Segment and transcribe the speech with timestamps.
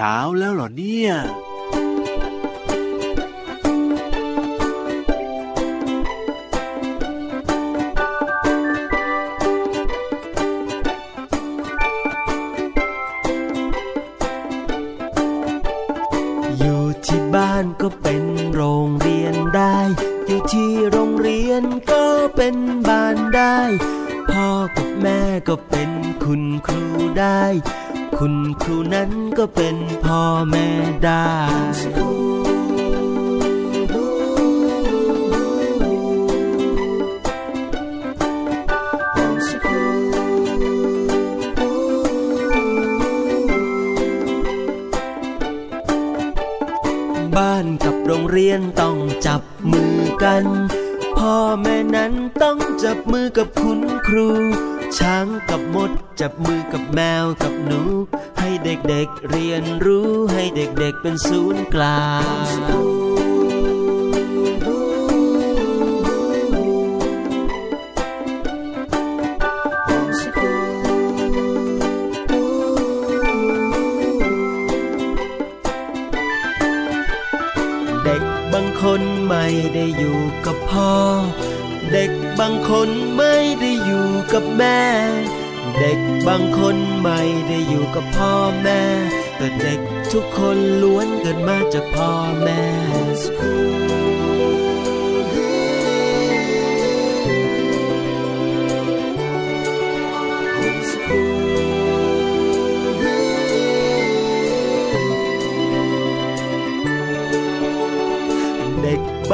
[0.00, 1.12] เช้าแล้วเหรอเนี่ย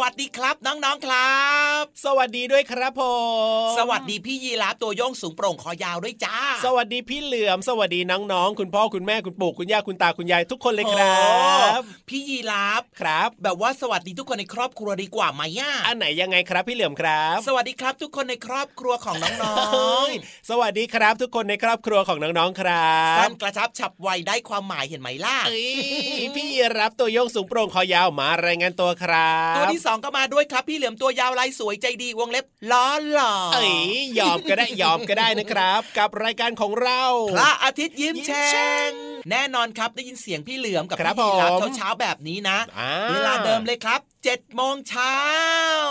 [0.00, 1.38] วัสดีครับน้องๆครั
[1.80, 3.02] บ สวัสดีด้วยครับผ
[3.68, 11.18] มสวัสดีพี่ยีราฟตัวโยงสูงโปร่งคอยาวด้วยจ้า สวัสดีพี่เหลือมสวัสดีน้องๆคุณพ่อคุณแม่คุณปู่คุณย่าคุณตาคุณยายทุกคนเลยครั
[11.78, 20.12] บโอ้พี่ยีราฟครับ แบบว่าสวัสดีทุกคนในครอบครัวดีกว่าไหมย่าอันไหนยังไงครับพี่เหลือมครับ สวัสดีครับทุกคนในครอบครัวของน้องเฮ้ย
[20.50, 33.72] สวัสดีครับทุกคนในครอบครัวของน้องๆครัๆสั้บนกระชับฉับไวได้ความหมายเห็นไหมล่ะเอ้ยพี่รับตัวโยงสูงโปร่งคอยาวมารายงานตัวครับตัวที่สองก็มาด้วยครับ พี่เหลือมตัวยาวลายสวยใจดีวงเล็บล้อหล่อเอ้ย
[34.18, 37.02] ยอมก็ได้ยอมก็ได้นะครับ กับรายการของเรา
[37.36, 38.92] พระอาทิตย์ยิ้มยิ้มแฉ่แฉ่ง
[39.30, 45.14] แน่นอนครับได้ยินเสียงพี่เหลือมกับครับพี่ยีราฟผมเช้าๆแบบนี้นะอ่าเวลาเดิมเลยครับ 7จ็ดโมงเช้า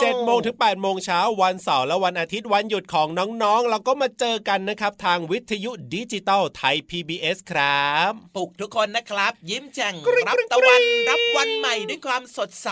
[0.01, 3.07] เจ็ดโมงถึง8ปดโมงเช้าวันเสาร์และวันอาทิตย์วันหยุดของ
[3.43, 12.69] น้องๆ เราก็มาเจอกันนะครับ ทางวิทยุดิจิตอลไทย PBS ครับปลุกทุกคนนะครับ ยิ้มแฉ่งกริ๊งรับกริ๊งตะวันกริ๊งรับวันใหม่ด้วยความสดใส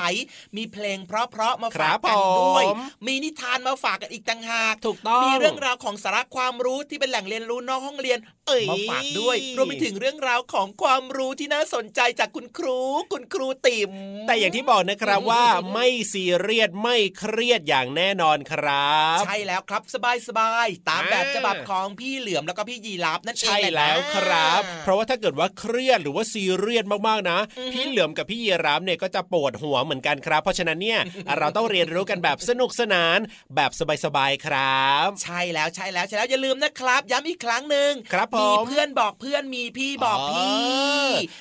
[0.57, 8.17] มีเพลงเพราะๆมาครัฝากบกันด้วยผมมีนิทานมาฝากกันอีกต่างหากถูกต้องมีเรื่องราวของสาระความรู้ที่เป็นแหล่งเรียนรู้นอกห้องเรียน
[8.47, 12.79] เอ้ยมาฝากด้วยรวมไปถึงเรื่องราวของความรู้ที่น่าสนใจจากคุณครู
[13.13, 13.91] คุณครูติ๋ม
[14.27, 15.43] แต่อย่างที่บอกนะครับว่า
[15.73, 27.39] ไม่ซีเรียสไม่เครียดอย่างแน่นอนครับ ใช่แล้วครับสบายสบายๆตามอ่าแบบฉบับของพี่เหลือมแล้วก็พี่ยีราฟนั่นเองใช่หะนะแล้วครับ เพราะว่าถ้าเกิดว่าเครียดหรือว่าซีเรียสมากๆนะ
[27.73, 30.99] พี่เหลือมกับพี่ยีรามเนี่ยก็จะปวดหัวเหมือนกันครับ เพราะฉะนั้นเนี่ย
[31.37, 33.19] เราต้องเรียนรู้กันแบบสนุกสนาน
[33.55, 33.71] แบบ
[34.05, 40.51] สบายๆครับ ใช่แล้วใช่แล้วใช่แล้วอย่าลืมนะครับย้ำอีกครั้งหนึ่งครับผมเพื่อนบอกเพื่อนมีพี่บอกพี่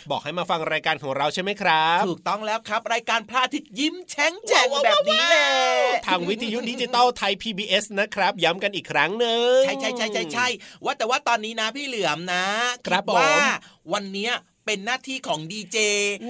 [0.08, 5.50] เบอกให้มาฟังรายการของเราใช่ไหมครับ ถูกต้องแล้วครับรายการพระอาทิตย์ยิ้มแฉ่งแจ่งแบบนี้แหละ
[6.06, 10.46] ทางวิทยุดิจิตอลไทย PBS นะครับ ย้ำกันอีกครั้งหนึ่งใช่ใช่ใช่ใช่ใช่
[10.84, 12.46] ว่าแต่ว่าตอนนี้นะพี่เหลือมนะ
[12.86, 13.34] ครับผมว่า
[13.92, 14.32] วันเนี้ย
[14.70, 15.78] เป็นหน้าที่ของดีเจ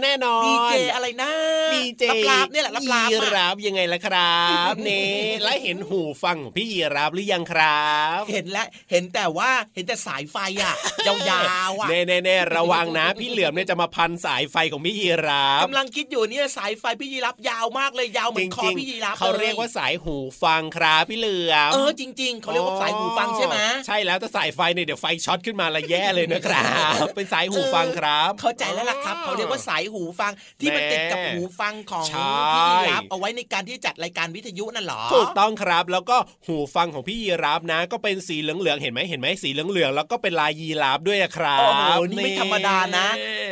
[0.02, 1.30] แน่นอนดีเจอะไรนะ
[1.74, 4.40] ดีเจลับลาบเนี่ยแหละลับลาบยีอะราฟยังไงล่ะครั
[4.70, 5.10] บนี่
[5.44, 10.74] และเห็นหูฟังของพี่ยีราฟหรือยังครับ เห็นแล้วเห็นแต่ว่าเห็นแต่สายไฟอะ
[11.06, 26.70] ยาวๆอะเน่เน่เน่ระวังนะ พี่เหลือมเนี่ยจะมาพันสายไฟของพี่ยีราฟกำลังคิดอยู่เนี่ยสายไฟพี่ยีรับยาวมากเลยยาวเหมืจอนคอริงพี่ยีรับๆเขาเรียกว่าสายหูฟังครับพี่เหลือมเออจริง ๆเขาเรียกว่าสายหูฟังใช่ไหมใช่แล้วถ้าสายไฟเนี่ยเดี๋ยวไฟช็อตขึ้นมาละแย่เลยนะครั
[27.02, 36.16] บเป็นสายหูฟังครับเข้าใจแล้วล่ะครับ เขาเรียกว่าสายหูฟังที่มันแน่ติดกับหูฟังของใช่พี่ยีรับเอาไว้ในการที่จัดรายการวิทยุนั่นเหรอถูกต้องครับ แล้วก็
[36.46, 43.06] หูฟังของพี่ยีราฟนะ ก็เป็นสีเหลืองๆเห็นไหมเห็นไหมสีเหลืองๆแล้วก็เป็นลายยีราฟด้วยอะครับโอ้โหนี่ไม่ธรรมดานะ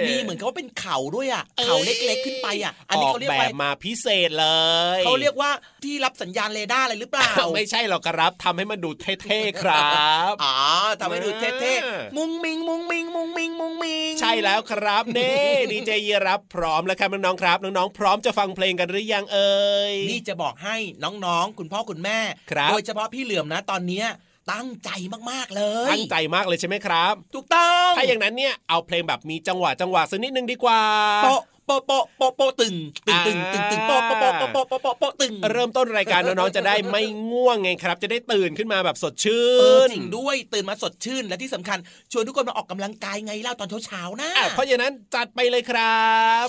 [0.06, 4.48] มีเหมือนกับว่าเป็นเขาด้วยอะเขาเล็กๆขึ้นไปอะอันนี้เขาเรียกแบว่าบมาพิเศษเล
[4.96, 5.50] ยเขาเรียกว่า
[5.84, 9.90] ที่รับสัญญาณเรดาร์อะไรหรือเปล่าไม่ใช่หรอกครับทำให้มันดูเท่ๆครั
[10.30, 10.54] บอ๋อ
[11.00, 15.34] ทำให้ดูเท่ๆมุงมิงมุงมิงมุงมิงมุงมิงใช่แล้วครับเน่
[15.72, 19.58] ดีเจยีรับพร้อมแล้วครับน้องๆครับ น้องๆพร้อมจะฟังเพลงกันหรือยังเอ่
[19.92, 22.18] ยนี่จะบอกให้น้องๆ คุณพ่อคุณแม่
[22.50, 24.06] ครับโดยเฉพาะพี่เหลือมนะตอนเนี้ย
[24.52, 24.90] ตั้งใจ
[25.30, 30.82] มากๆเลย ตั้งใจมากเลยใช่ไหมครับ ถูกต้อง ถ้าอย่างนั้นเนี่ยเอาเพลงแบบมีจังหวะจังหวะสักนิดนึงดีกว่า
[31.24, 32.74] โปะ โปโปโปโปตึง
[33.06, 39.46] ตึงตึงตึงตึงโปปโปโปโปโปโปตึงเริ่มต้นรายการน้องๆจะได้ไม่ง่วงไงครับ จะได้ตื่นขึ้นมาแบบสดชื่
[39.86, 41.78] นจริงด้วยตื่นมาสดชื่นและที่สำคัญ
[42.12, 46.06] ชวนทุกคนมาออกกำลังกายไงเล่าตอนเช้าๆนะเพราะฉะนั้นจัดไปเลยครั
[46.44, 46.46] บ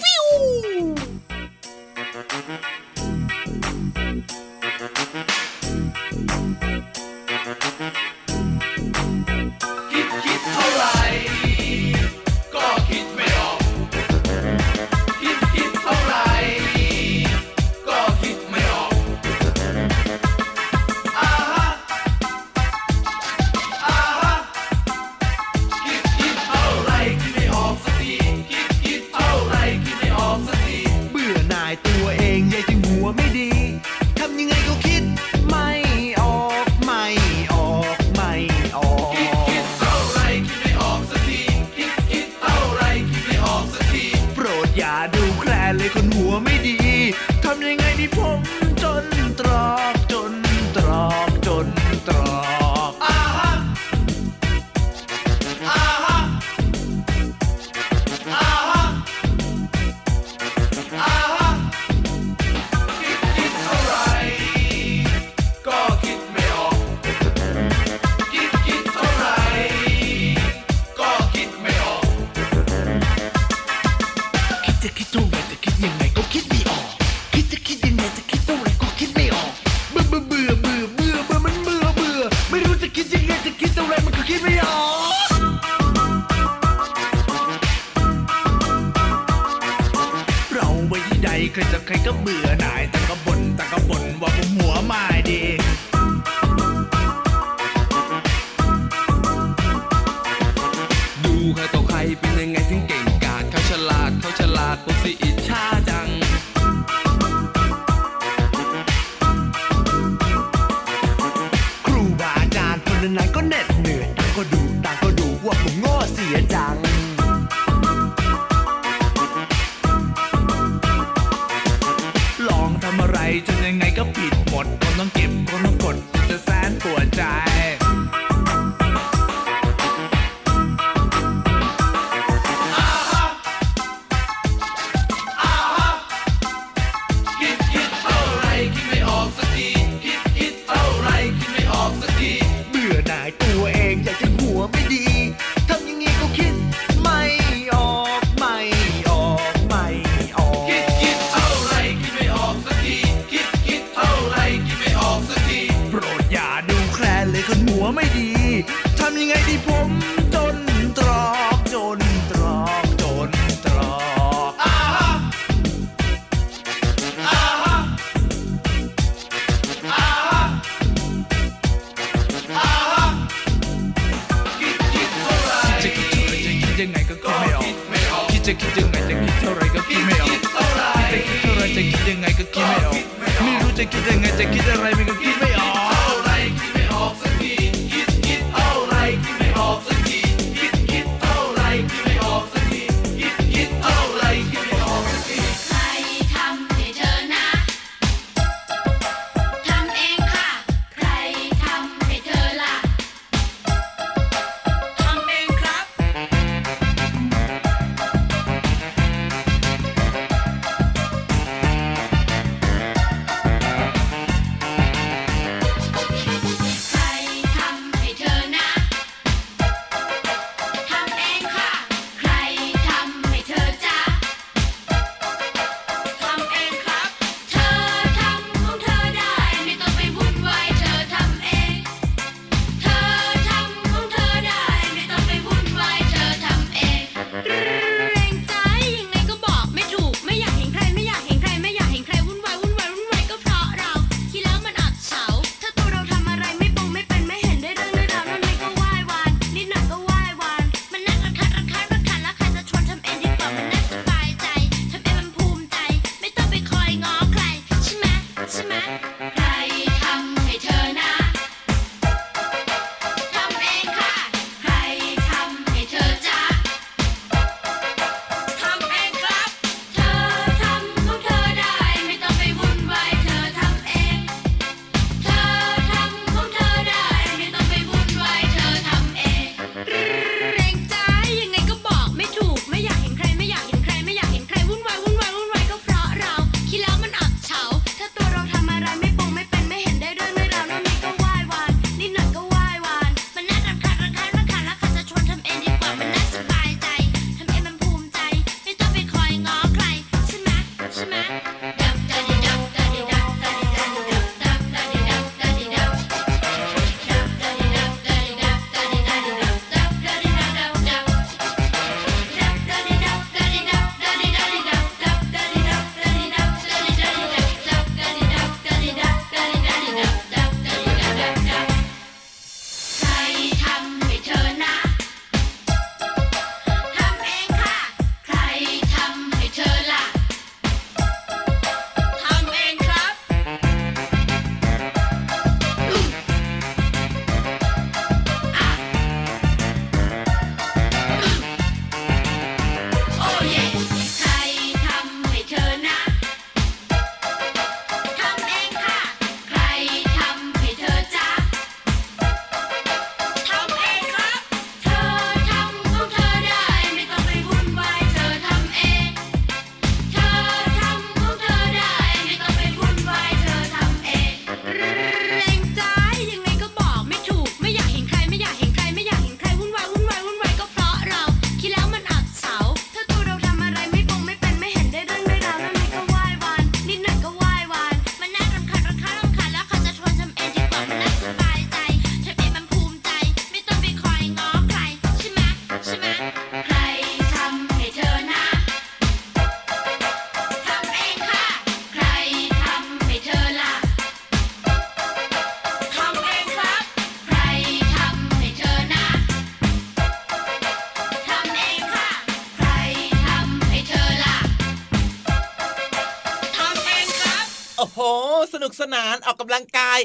[409.08, 410.00] านออกกำลังกาย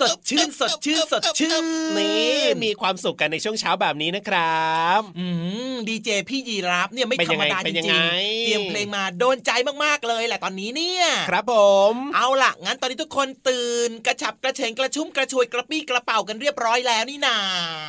[0.00, 1.64] สดชื่นสดชื่นสดชื่น
[1.98, 5.26] นี่มีความสุขกันในช่วงเช้าแบบนี้นะครับอื
[5.72, 9.50] มดีเจพี่ยีรับเนี่ยไม่ธรรมดาจริงๆเตรียมเพลงมาโดนใจ
[9.84, 11.54] มากๆเลยแหละตอนนี้เนี่ย ครับผ
[11.92, 17.36] ม เอาล่ะ งั้นตอนนี้ทุกคนตื่นกระฉับกระเฉงกระชุ่มกระชวยกระปี้กระเป๋ากันเรียบร้อยแล้วนี่นา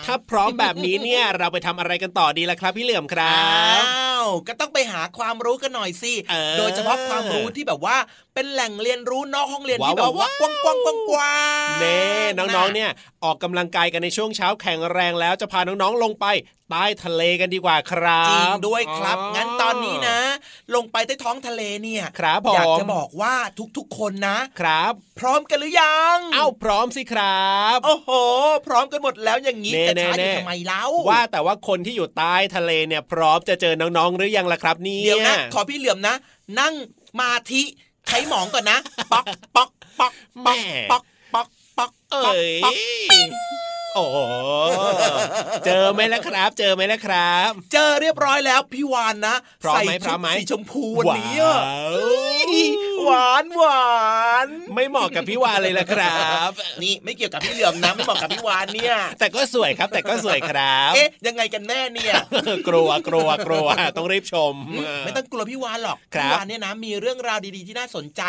[0.06, 3.42] ถ้าพร้อมแบบนี้เนี่ยเราไปทำอะไรกันต่อดีล่ะครับ พี่เหลื่อมครั
[3.82, 3.84] บ
[4.48, 6.14] ก็ต้องไปหาความรู้กันหน่อยสิ
[6.58, 7.98] โดยเฉพาะความรู้ที่แบบว่า
[8.38, 12.00] เป็นแหล่งเรียนรู้นอกห้องเรียนที่แบบว่ากว้างกว้างกว้างกว้างเน่
[12.38, 12.92] น้องๆเนี่ย
[13.24, 16.26] ออกกำลังกายกันในช่วงเช้าแข็งแรงแล้วจะพาน้องๆลงไป
[16.70, 20.20] ใต้ทะเลกันดีกว่าครับจริงด้วยครับ งั้นตอนนี้นะ
[20.76, 23.36] ลงไปใต้ท้องทะเลเนี่ยครับผมอยากจะบอกว่า
[23.78, 28.12] ทุกๆคนนะครับ พร้อมกันหรือยังเอ้าพร้อมสิครับ โอ้โห
[28.68, 36.16] พร้อมกันหมดแล้วอย่างนี้จะช้าอยู่ทำไมเล่าว่าแต่ว่าคนที่อยู่ใต้ทะเลเนี่ย พร้อมจะเจอน้องๆหรือยังล่ะครับนี่เดี๋ยวนะขอพี่เหลือมนะ
[36.60, 36.74] นั่ง
[37.20, 37.64] มาทิ
[38.08, 38.78] ใช้หมองก่อนนะ
[39.12, 40.14] ป๊อกป๊อกป๊อก
[40.46, 40.62] ป๊อก
[40.92, 41.48] ป๊อกป๊อก
[41.78, 42.52] ป๊อกเอ้ย
[43.96, 44.06] โอ้
[45.66, 51.36] เจอไหมล่ะครับ เจอไหมล่ะครับ เจอเรียบร้อยแล้วพี่วานนะ ใส่ชุดสีชมพูวันนี้
[53.04, 53.92] หวานหวา
[54.46, 56.18] นไม่เหมาะกับพี่วานเลยล่ะครั
[56.50, 56.52] บ
[56.84, 62.14] นี่ไม่เกี่ยวกับพี่เหลือมนะไม่เหมาะกับพี่วานเนี่ย แต่ก็สวยครับ แต่ก็สวยครับเอ๊ะยังไงกันแน่เนี่ย
[62.68, 64.54] กลัวกลัวกลัวต้องรีบชม
[65.06, 68.22] ไม่ต้องกลัวพี่วานหรอกครับพี่วานเนี่ยนะมีเรื่องราวดีๆที่น่าสนใจ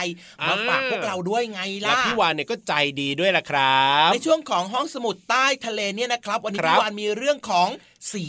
[0.49, 7.69] มาอ่าฝากพวกเราด้วยไงแล้วล่ะพี่วานเนี่ยก็ใจดีด้วยล่ะครับ ในช่วงของห้องสมุดใต้ทะเลเนี่ยนะครับ วันนี้ครับพี่วานมีเรื่องของ
[8.13, 8.27] สี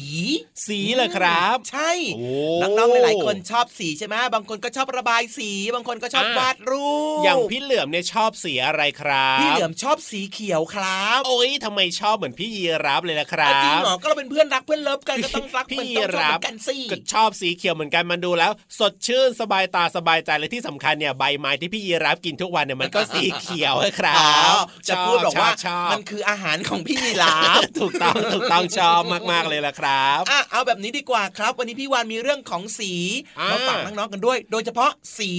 [0.67, 2.27] สีเลยครับ ใช่โอ้
[2.61, 24.29] น้องๆหลายๆคนชอบสีใช่ไหมบางคนก็ชอบระบายสี บางคนก็ชอบอ่าวาดรูป อย่างพี่เหลือมเนี่ยชอบสีอะไรครับ พี่เหลือมชอบสีเขียวครับ โอ้ยทำไมชอบเหมือนพี่ยีรับเลยล่ะครัอะบจริงเหรอก็เราเป็นเพื่อนรักเพื่อนเลิฟกันก็ต้องรักพี่เหมือนยีต้องชอบรัเหบมือนกันสิก็ชอบสีเขียวเหมือนกันมันดูแล้ว สดชื่นสบายตาสบายใจและที่สำคัญเนี่ยใบไม้ที่พี่ยีรับกินทุกวันเนี่ยมันก็สีเขียวอะครัอ๋อ
[24.63, 32.91] บจะพูดบอกว่าชอบชอบมันคืออาหารของพี่ยีราฟถูกต้องถูกต้องชอบมากๆเลยล่ะครับอะเอาแบบนี้ดีกว่าครับ วันนี้พี่วานมีเรื่องของสี
[33.39, 35.33] อ่ามมาฝากน้องๆกันด้วย โดยเฉพาะสี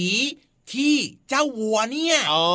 [0.73, 0.95] ที่
[1.29, 2.47] เจ้าวัวเนี่ยอ๋อ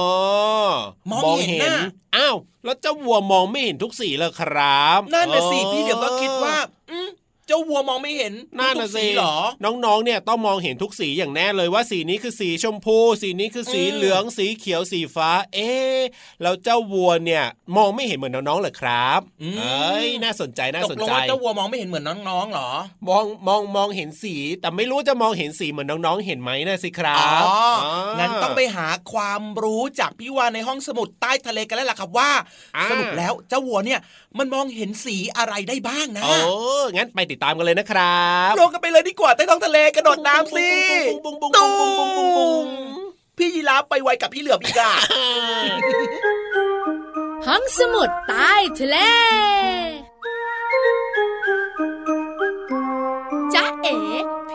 [1.11, 6.57] มองเห็นน่ะอ้าวแล้วเจ้าวัวมองไม่เห็นทุกสีเลยครับ นั่นน่ะสิอ๋อพี่เดี๋ยวก็คิดว่า
[6.91, 7.09] อืม
[7.49, 16.01] เจ้าวัวมองไม่เห็นนั่นทุน่ะกสิเหรอ น้องๆ เนี่ยต้องมองเห็นทุกสีอย่างแน่เลยว่าสีนี้คือสีชมพู สีนี้คือสีอืมเหลือง สีเขียว สีฟ้า เอ๊ะ
[16.43, 17.45] แล้วเจ้าวัวเนี่ย
[17.77, 19.21] มองไม่เห็นเหมือนน้องๆเหรอครับ
[19.59, 22.71] เอ้ย น่าสนใจ น่าตสกนลงใจว่าเจ้าวัวมองไม่เห็นเหมือนน้องๆเหรอ
[23.09, 27.49] มอง มอง มองเห็นสี แต่ไม่รู้จะมองเห็นสีเหมือนน้องๆ เห็นไหมนะสิครัอ๋บอ
[28.05, 32.31] องั้นต้องไปหาความรู้จากพี่วานในห้องสมุดใต้ทะเลกันแล้วล่ะครับว่า
[32.77, 34.01] อ่าสรุปแล้วเจ้าวัวเนี่ย
[34.39, 36.35] มันมองเห็นสีอะไรได้บ้างนะ โอ้
[36.97, 40.71] งั้นไปติดตามกันเลยนะครับลงกันไปเลยดีกว่าใต้ท้องทะเลกระโดดน้ำสิ
[41.25, 42.67] บุ้งบุ้งบุ้งบุ้งบุ้งบุ้งบุ้ง
[43.39, 44.93] พี่ยีราฟไปไวกับพี่เหลือมอีกอะ
[47.47, 48.97] ห้องสมุดใต้ทะเล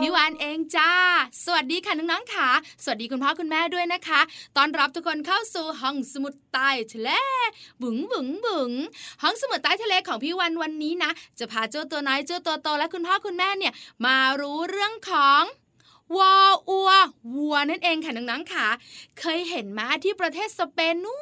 [0.01, 0.91] พี่วานเองจ้า
[1.45, 2.49] สวัสดีค่ะน้องๆค่ะ
[2.83, 4.21] สวัสดีคุณพ่อคุณแม่ด้วยนะคะ
[4.57, 7.09] ตอนรับทุกคนเข้าสู่ห้องสมุดใต้ทะเล
[7.81, 8.71] บุ๋งบุ๋งบุ๋ง
[9.23, 13.73] ห้องสมุดใต้ทะเลของพี่วันวันนี้นะ จะพาเจ้าตัวน้อยเจ้าตัวโตและคุณพ่อคุณแม่เนี่ย
[14.05, 15.41] มารู้เรื่องของ
[16.17, 16.33] วอ
[16.69, 16.89] อัว
[17.35, 18.67] วัวนั่นเองค่ะน้องๆค่ะ
[19.19, 21.19] เคยเห็นมาที่ประเทศสเปนนู่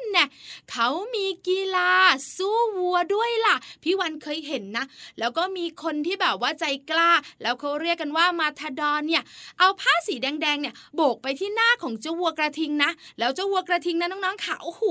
[0.00, 0.28] นน่ะ
[0.70, 1.92] เขามีกีฬา
[2.36, 4.84] สู้วัวด้วยล่ะ พี่วันเคยเห็นนะ
[5.18, 7.10] แล้วก็มีคนที่แบบว่าใจกล้า
[7.42, 9.22] แล้วเขาเรียกกันว่ามาทาดอนเนี่ย
[9.58, 14.82] เอาผ้าสีแดงๆเนี่ยโบกไปที่หน้าของเจ้าวัวกระทิงนะ แล้วเจ้าวัวกระทิงนะน้องๆค่ะโอ้โห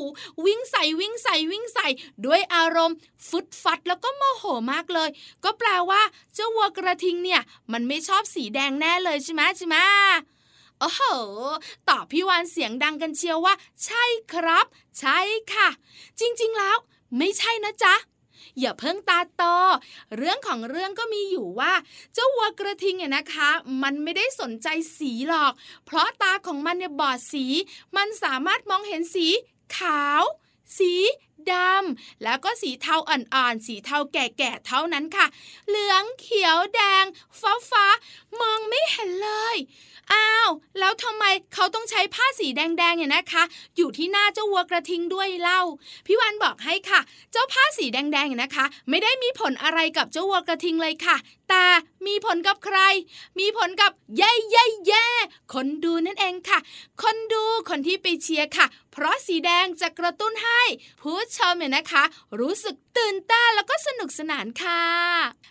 [0.45, 1.87] วิ่งใส่วิ่งใส่วิ่งใส่
[2.25, 2.97] ด้วยอารมณ์
[3.27, 5.09] ฟึดฟัดแล้วก็โมโหมากเลย
[5.43, 6.01] ก็แปลว่า
[6.35, 9.77] เจ้าวัวกระทิงเนี่ย มันไม่ชอบสีแดงแน่เลยช่ไหมใช่ไหม
[10.79, 11.01] โอ้โห
[11.89, 13.53] ตอบพี่วานเสียงดังกันเชียวว่า
[13.85, 14.65] ใช่ครับ
[14.99, 15.19] ใช่
[15.53, 15.67] ค่ะ
[16.19, 16.77] จริงๆแล้ว
[17.17, 17.95] ไม่ใช่นะจ๊ะ
[18.59, 19.43] อย่าเพิ่งตาโต
[20.17, 21.73] เรื่องของเรื่องก็มีอยู่ว่า
[22.13, 23.49] เจ้าวัวกระทิงเนี่ยนะคะ
[23.83, 25.53] มันไม่ได้สนใจสีหรอก
[25.85, 27.45] เพราะตาของมันเนี่ยบอดสี
[27.97, 29.27] มันสามารถมองเห็นสี
[29.77, 30.23] ขาว
[30.77, 30.93] สี
[31.51, 35.25] ดำแล้วก็สีเทาอ่อนๆ สีเทาแก่ๆ เท่านั้นค่ะ
[35.67, 37.05] เหลืองเขียวแดง
[37.39, 37.85] ฟ้าฟ้า
[38.39, 39.57] มองไม่เห็นเลย
[40.13, 40.49] อ้าว
[40.79, 41.23] แล้วทำไม
[41.53, 43.43] เขาต้องใช้ผ้าสีแดงๆเนี่ยนะคะ
[43.77, 45.61] อยู่ที่หน้าเจ้าวัวกระทิงด้วยเล่า
[46.05, 46.99] พี่วันบอกให้ค่ะ
[47.31, 51.15] เจ้าผ้าสีแดงๆเนี่ยนะคะ ไม่ได้มีผลอะไรกับเจ้าวัวกระทิงเลยค่ะ
[51.49, 51.65] แต่
[52.07, 52.79] มีผลกับใคร
[53.39, 55.07] มีผลกับแย่แย่แย่
[55.53, 56.59] คนดูนั่นเองค่ะ
[57.01, 60.61] คนดูคนที่ไปเชียร์ค่ะ เพราะสีแดงจะกระตุ้นให้
[61.01, 62.03] ผู้ชมเนี่ยนะคะ
[62.39, 64.83] รู้สึกตื่นเต้นแล้วก็สนุกสนานค่ะ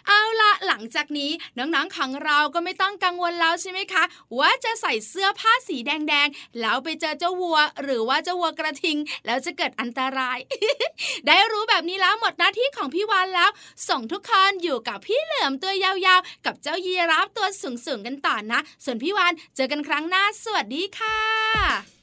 [0.08, 4.04] เอาละหลังจากนี้น้องๆของเราก็ไม่ต้องกังวลแล้วใช่ไหมคะ
[4.38, 10.38] ว่าจะใส่เสื้อผ้าสีแดงๆแล้วไปเจอเจ้าวัว หรือว่าเจ้าวัวกระทิง แล้วจะเกิดอันตราย
[11.26, 13.50] ได้รู้แบบนี้แล้วหมดหน้าที่ของพี่วานแล้ว
[13.88, 21.97] ส่งทุกคนอยู่กับพี่เหลือมตัวยาวๆ กับเจ้ายีราฟตัวสูงๆกันต่อนะ ส่วนพี่วานเจอกันครั้งหน้าสวัสดีค่ะ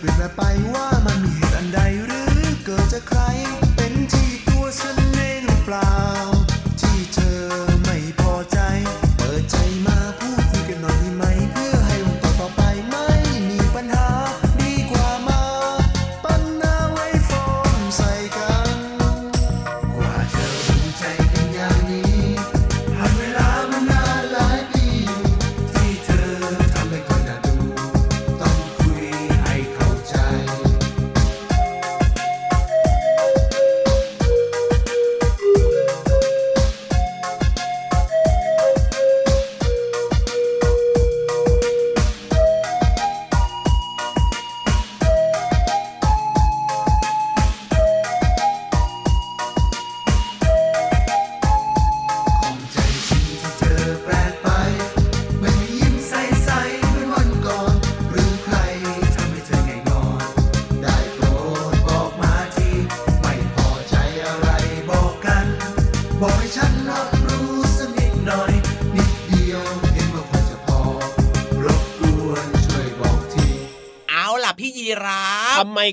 [0.00, 0.42] เปลี่ยนแปลไป
[0.74, 1.29] ว่ามันมี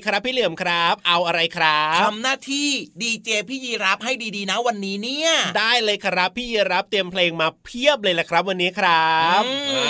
[0.06, 2.68] ครับพี่เหลือมครับ เอาอะไรครับทำหน้าที่
[3.02, 9.84] ดีเจพี่ยีราฟให้ดีๆนะวันนี้เนี่ย ได้เลยครับพี่ยีรับเตรียมเพลงมาเพียบเลยละครับ วันนี้ครับอืมอ่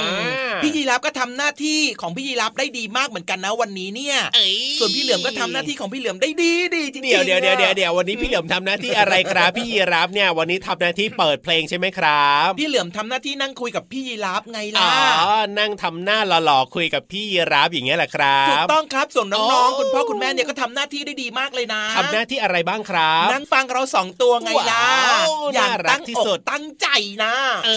[0.47, 14.91] า พี่ยีราฟก็ทำหน้าที่ของพี่ยีราฟได้ดีมากเหมือนกันนะวันนี้เนี่ยเอ้ยส่วนพี่เหลือมก็ทำหน้าที่ของพี่เหลือมได้ดีดีจริงๆเดี๋ยวเดี๋ยวเดี๋ยวเดี๋ยวอะเดี๋ยววันนี้พี่เหลือมทำหน้าที่อะไรครับพี่ยีรับเนี่ยวันนี้ทำหน้าที่เปิดเพลงใช่ไหมครับ พี่เหลือมทำหน้าที่นั่งคุยกับพี่ยีราฟไงอ๋ล่ะ
[15.23, 26.89] อนั่งทำหน้าหล่อๆคุยกับพี่ยีรับอย่างเงี้ยแหละครัถูกบต้องครับส่วนน้องอ๋ๆอคุณพ่อคุณแม่เนี่ยก็ทำหน้าที่ได้ดีมากเลยนะทำหน้าที่อะไรบ้างครับนั่งฟังเราสองตัวไงล่ะว้าวอย่างน่ารักตั้งที่อกสุดตั้งใจ
[27.25, 27.71] นะเอ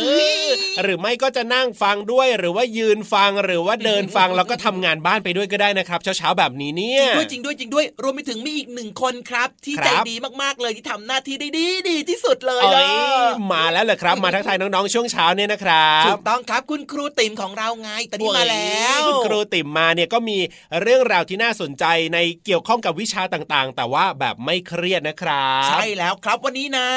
[0.45, 0.49] อ
[0.83, 20.37] หรือไม่ก็จะนั่งฟังด้วยหรือว่ายืนฟังหรือว่าเดินฟังแล้วก็ทำงานบ้านไปด้วยก็ได้นะครับ เช้าๆแบบนี้เนี่ยด้วยจริงด้วยจริงด้วย รวมไปถึงมีอีกหนึ่งคนครับ ที่ครับใจดีมากๆเลยที่ทำหน้าที่ได้ดีดีที่สุดเลยเอ้อะยมาแล้วเหรอครับ มาทักทายน้องๆช่วงเช้าเนี่ยนะครับถูกต้องครับคุณครูติ๋มของเราไงตอนนี้มาแล้วโอ้ยคุณครูติ๋มมาเนี่ยก็มี
[20.81, 26.87] เรื่องราวที่น่าสนใจในเกี่ยวข้องกับวิชาต่างๆ แต่ว่าแบบไม่เครียดนะครับใช่แล้วครับวันนี้นะ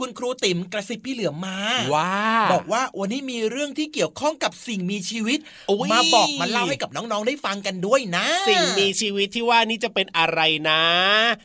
[0.00, 1.58] คุณครูติ๋มกระซิบพี่เหลือมมา
[1.94, 2.12] ว้า
[2.52, 10.82] บอกว่าวันนี้มีเรื่องที่เกี่ยวข้องกับสิ่งมีชีวิตโอ้ยมาบอกมาเล่าให้กับน้องๆได้ฟังกันด้วยนะ สิ่งมีชีวิตที่ว่านี่จะเป็นอะไรนะ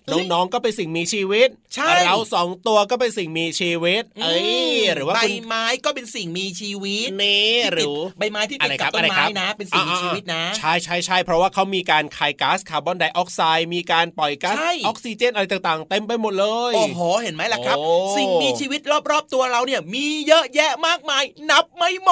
[0.06, 4.48] เฮ้ยน้องๆก็เป็นสิ่งมีชีวิตใช่เราสองตัวก็เป็นสิ่งมีชีวิต เอ้ย
[4.88, 7.40] มหรือว่าใบคุณไม้ก็เป็นสิ่งมีชีวิตเน่
[7.72, 18.82] หรือใบไม้ที่อะติดไรคกัรับบต้อะนไรคไม้รับนะ เป็นสิ่งมีอ่าชีวิตนะ ใช่ใช่ใช่เพราะว่าเขามีการคายก๊าซคาร์บอนไดออกไซด์มีการปล่อยก๊าซใช่ออกซิเจนอะไรต่างๆ เต็มไปหมดเลยโอ้โหเห็นไหมล่ะครับโอ้สิ่งมีชีวิต
[19.12, 22.10] รอบๆตัวเราเนี่ยมีเยอะแยะมากมาย นับไม่หม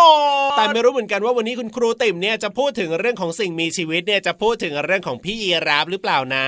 [0.51, 6.47] ดแต่ไม่รู้เหมือนกันว่าวันนี้คุณครูติ่มเนี่ยจะพูดถึงเรื่องของสิ่งมีชีวิตเนี่ยจะพูดถึงเรื่องของพี่ยีราฟหรือเปล่านะ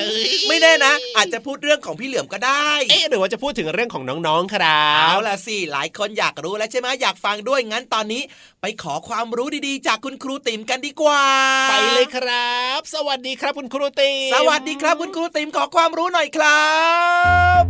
[0.00, 8.22] เอ้ยไม่แน่นะ อาจจะพูดเรื่องของพี่เหลือมก็ได้ เอ๊ะหรือว่าจะพูดถึงเรื่องของน้องๆครัเอาบล่ะสิหลายคนอยากรู้แล้วใช่ไหมอยากฟังด้วยงั้นตอนนี้
[8.60, 11.22] ไปขอความรู้ดีๆ จากคุณครูติ๋มกันดีกว่า
[11.70, 16.66] ไปเลยครับ สวัสดีครับคุณครูติ่มสวัสดีครับคุณครูติ๋มขอความรู้หน่อยครั
[17.60, 17.62] บ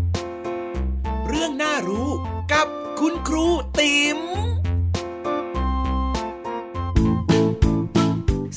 [1.28, 2.08] เรื่องน่ารู้
[2.52, 2.66] กับ
[3.00, 3.46] คุณครู
[3.80, 4.20] ติ๋ม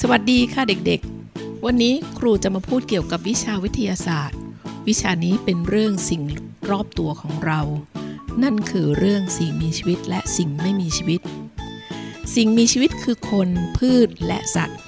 [0.01, 4.39] สวัสดีค่ะเด็กๆ วันนี้ครูจะมาพูดเกี่ยวกับวิชาวิทยาศาสตร์
[4.88, 6.23] วิชานี้เป็นเรื่องสิ่ง
[6.69, 7.62] รอบตัวของเรา
[8.43, 11.21] นั่นคือเรื่องสิ่งมีชีวิตและสิ่งไม่มีชีวิต
[12.36, 14.79] สิ่งมีชีวิตคือคนพืชและสัตว์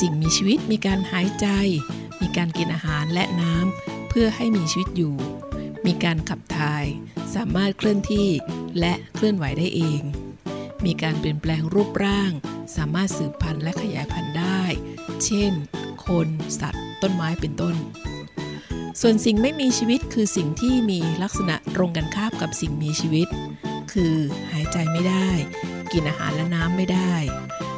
[0.00, 1.46] สิ่งมีชีวิตมีการหายใจ
[2.20, 5.14] มีการกินอาหารและน้ำเพื่อให้มีชีวิตอยู่
[5.86, 6.84] มีการขับถ่าย
[7.34, 8.28] สามารถเคลื่อนที่
[8.80, 10.00] และเคลื่อนไหวได้เอง
[10.84, 12.32] มีการเปลี่ยนแปลงรูปร่าง
[12.76, 14.62] สามารถสืบพันธุ์และขยายพันธุ์ได้
[15.24, 15.52] เช่น
[16.06, 16.28] คน
[16.60, 17.76] สัตว์ ต้นไม้เป็นต้น
[19.00, 23.28] ส่วนสิ่งไม่มีชีวิตคือสิ่งที่มีลักษณะตรงกันข้ามกับสิ่งมีชีวิต
[23.92, 24.14] คือ
[24.52, 25.28] หายใจไม่ได้
[25.92, 27.14] กินอาหารและน้ำไม่ได้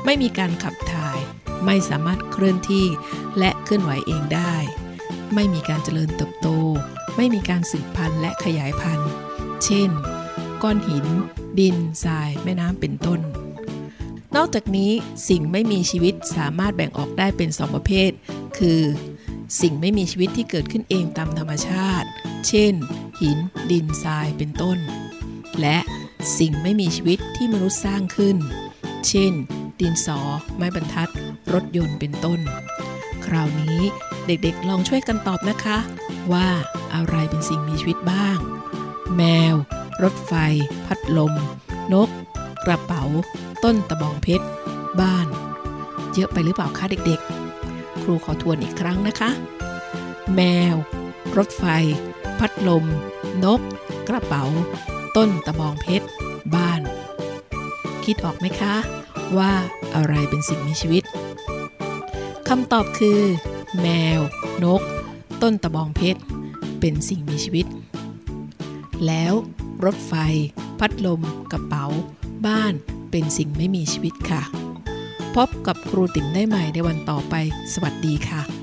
[0.05, 1.19] ไม่มีการขับถ่าย
[1.65, 2.87] ไม่สามารถเคลื่อนที่
[3.39, 4.55] และเคลื่อนไหวเองได้
[5.35, 6.49] ไม่มีการเจริญเติบโต
[7.17, 9.11] ไม่มีการสืบพันธุ์และขยายพันธุ์
[9.65, 9.91] เช่น
[10.63, 11.07] ก้อนหิน
[11.59, 13.21] ดิน ทราย แม่น้ำเป็นต้น
[14.37, 14.93] นอกจากนี้
[15.29, 18.11] สิ่งไม่มีชีวิตสามารถแบ่งออกได้เป็นสองประเภท
[18.59, 18.81] คือ
[19.61, 22.09] สิ่งไม่มีชีวิตที่เกิดขึ้นเองตามธรรมชาติ
[22.49, 22.75] เช่น
[23.21, 23.39] หิน
[23.71, 24.79] ดินทรายเป็นต้น
[25.61, 25.79] และ
[26.39, 28.37] สิ่งไม่มีชีวิตที่มนุษย์สร้างขึ้น
[29.09, 29.33] เช่น
[29.81, 30.21] ดินสอ
[30.57, 31.11] ไม้บรรทัด
[31.53, 32.41] รถยนต์เป็นต้น
[33.27, 33.81] คราวนี้
[34.27, 35.79] เด็กๆลองช่วยกันตอบนะคะ
[36.33, 36.49] ว่า
[36.95, 38.39] อะไรเป็นสิ่งมีชีวิตบ้าง
[39.17, 39.55] แมว
[40.03, 40.33] รถไฟ
[40.87, 41.33] พัดลม
[41.93, 42.09] นก
[42.67, 43.03] กระเป๋า
[43.65, 44.47] ต้นตะบองเพชร
[45.01, 45.27] บ้าน
[46.15, 49.31] เยอะไปหรือเปล่าคะเด็กๆ ครูขอทวนอีกครั้งนะคะ
[50.35, 50.41] แม
[50.75, 50.77] ว
[51.37, 51.65] รถไฟ
[52.39, 52.85] พัดลม
[53.45, 53.61] นก
[54.09, 54.45] กระเป๋า
[55.17, 56.07] ต้นตะบองเพชร
[56.55, 56.81] บ้าน
[58.05, 58.75] คิดออกไหมคะ
[59.39, 59.53] ว่า
[59.95, 61.05] อะไรเป็นสิ่งมีชีวิต
[62.49, 63.21] คำตอบคือ
[63.81, 63.87] แม
[64.19, 64.21] ว
[64.65, 64.83] นก
[65.43, 66.21] ต้นตะบองเพชร
[66.81, 67.67] เป็นสิ่งมีชีวิต
[69.07, 69.33] แล้ว
[69.85, 70.15] รถไฟ
[70.79, 71.21] พัดลม
[71.53, 71.87] กระเป๋า
[72.47, 72.75] บ้าน
[73.11, 74.43] เป็นสิ่งไม่มีชีวิตค่ะ
[75.35, 77.35] พบกับครูติ๋มได้ใหม่ในวันต่อไป
[77.73, 78.62] สวัสดีค่ะ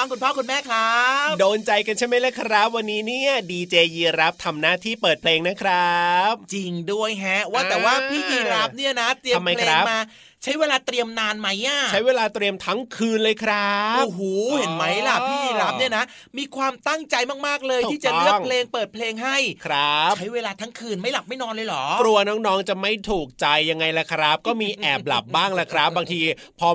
[0.00, 9.98] องๆคุณพ่อคุณแม่ครับโดนใจกันใช่ไหมล่ะครับ วันนี้เนี่ยดีเจยีรับทำหน้าที่เปิดเพลงนะครับ จริงด้วยแฮะว่าอ่าแต่ว่าพี่ยีราฟเนี่ยนะเตรียมทำไมเพลครังบมา
[10.44, 14.20] ใช้เวลาเตรียมนานไหมอะใช้เวลาเตรียมทั้งคืนเลยครับโอ้โห
[14.58, 16.04] เห็นไหมล่ะพี่ยีราฟเนี่ยนะ
[16.38, 26.20] มีความตั้งใจมากๆเลยถูกที่จะเลือกต้องเพลงเปิดเพลงให้ครับ ใช้เวลาทั้งคืนไม่หลับไม่นอนเลยเหรอ กลัวน้องๆจะไม่ถูกใจยังไงล่ะครับ ก็มีแอบหลับบ้างละครับ บางที
[26.60, 26.68] พอ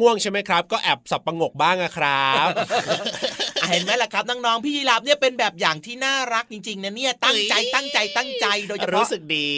[0.00, 2.48] ง่วงๆใช่ไหมครับ ก็แอบสับประงกบ้างอะครับ
[3.62, 9.50] อะเห็นไหมล่ะครับน้องๆพี่ยีราฟเนี่ยเป็นแบบอย่างที่น่ารักจริงๆนะเนี่ยตั้งใจตั้งใจตั้งใจโดยเฉพาะรู้สึกดี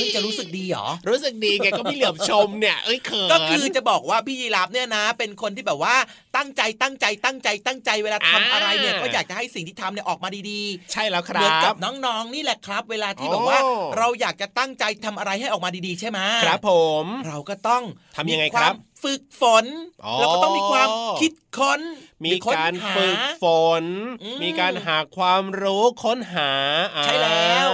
[0.00, 5.94] เพิ่งจะรู้สึกดีเหรอ รู้สึกดีไงก็พี่เหลือบชมเนี่ย เอ้ยเขินก็คือจะบอกว่าพี่ยีราฟเนี่ยนะ เป็นคนที่แบบว่า
[6.36, 10.62] ตั้งใจตั้งใจตั้งใจตั้งใจเวลาทำอ่าอะไรเนี่ยก็อยากจะให้สิ่งที่ทำเนี่ยออกมาดี
[10.92, 13.60] ใช่แล้วคๆเหมือนรักับบน้องๆนี่แหละครับ เวลาที่โอ้แบบว่า
[13.98, 16.70] เราอยากจะตั้งใจทำอะไรให้ออกมาดีๆ ใช่ไหมครับผ
[17.02, 17.82] ม เราก็ต้อง
[18.16, 19.66] ทำยังไงมีครับวามฝึกฝน
[20.04, 20.88] อ๋อเราก็ต้องมีความ
[21.20, 21.80] คิดค้น
[22.26, 23.44] มีการค้นหฝึกฝ
[23.82, 23.84] น
[24.22, 26.50] อืมมีการหาความรู้ค้นหา
[26.94, 27.68] อ่าใช่แล้ว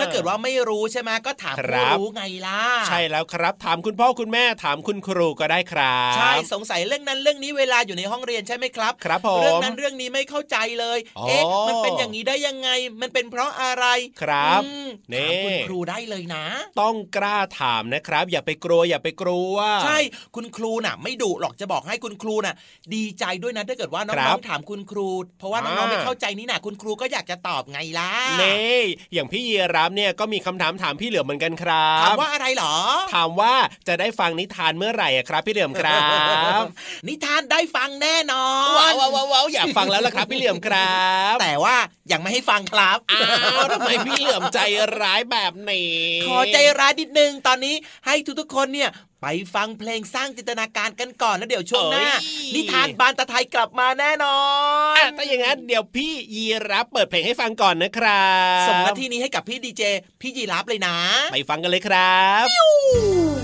[0.00, 12.68] ถ้าเกิดว่าไม่รู้ใช่ไหมก็ถามครัผู้บรู้ไงล่ะ ใช่แล้วครับ ถามคุณพ่อคุณแม่ถามคุณครูก็ได้ครับ ใช่สงสัยเรื่องนั้นเรื่องนี้เวลาอยู่ในห้องเรียนใช่ไหมครับครับผมเรื่องนั้นเรื่องนี้ไม่เข้าใจเลยอ๋อเอ๊ะมันเป็นอย่างนี้ได้ยังไง
[13.00, 13.84] มันเป็นเพราะอะไร
[14.22, 16.44] ครับอืมนี่ถามคุณครูได้เลยนะ
[16.80, 19.98] ต้องกล้าถามนะครับ อย่าไปกลัวอย่าไปกลัว ใช่
[20.36, 22.54] คุณครูน่ะ ไม่ดุหรอกจะบอกให้คุณครูน่ะ
[22.94, 28.60] ดีใจด้วยนะถ้าเกิดว่าน้ครัอบงๆถามคุณครู เพราะว่าน้องๆอ่าไม่เข้าใจนี่น่ะคุณครูก็อยากจะตอบไงล่ะเน่
[29.12, 32.74] อย่างพี่ยีรับเนี่ยก็มีคำถามถามพี่เหลือมเหมือนกันครัถามบว่าอะไรเหรอ
[33.14, 33.54] ถามว่า
[33.88, 35.98] จะได้ฟังนิทานเมื่อไหร่อะครับ พี่เหลือมครั
[36.60, 36.62] บ
[37.08, 41.02] นิทานได้ฟังแน่นอนว้าวว้าวว้าวอยากฟังแล้วล่ะครับพี่เหลือมครั
[41.34, 41.76] บ แต่ว่า
[42.12, 43.20] ยังไม่ให้ฟังครับอ้า
[43.62, 44.60] วทำไมพี่เหลือมใจ
[45.00, 45.92] ร้ายแบบนี้
[46.26, 47.74] ขอใจร้ายนิดนึงตอนนี้
[48.06, 48.90] ให้ทุกๆคนเนี่ย
[49.22, 52.08] ไปฟังเพลงสร้างจินตนาการกันก่อนแล้วเดี๋ยวช่วงหน้า
[52.54, 54.38] นิทานบานตะไทยกลับมาแน่นอ
[54.94, 58.30] นอะถ้าอย่างนั้นเดี๋ยวพี่ยีรับเปิดเพลงให้ฟังก่อนนะครั
[58.64, 59.82] บส่งหน้าที่นี้ให้กับพี่ดีเจ
[60.20, 60.96] พี่ยีรับเลยนะ
[61.32, 63.41] ไปฟังกันเลยครับ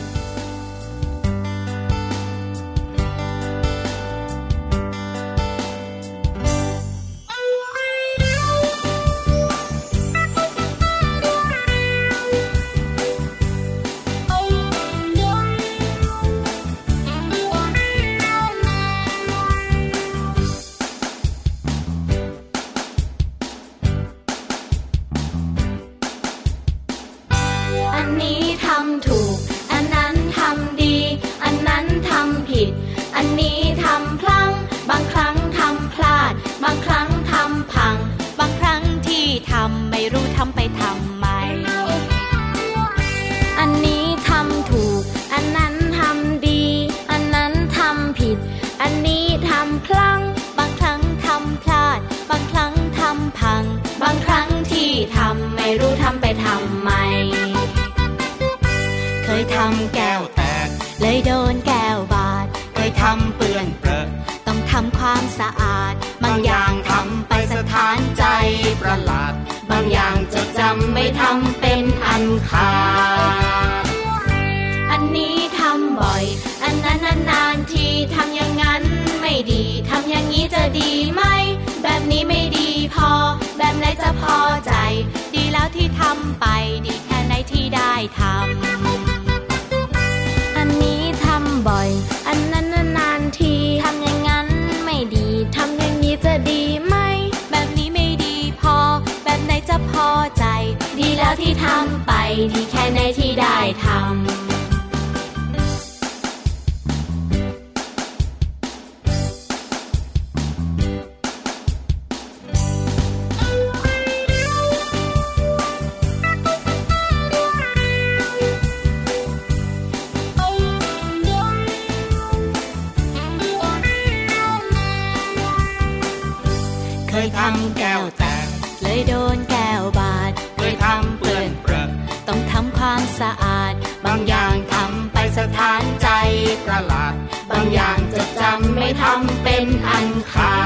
[139.01, 140.57] ทำเป็นอันขา